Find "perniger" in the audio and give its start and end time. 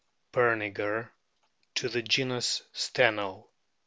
0.33-1.11